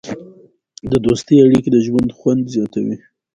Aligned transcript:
د 0.91 0.93
دوستۍ 1.05 1.35
اړیکې 1.45 1.69
د 1.71 1.77
ژوند 1.85 2.09
خوند 2.17 2.43
زیاتوي. 2.55 2.95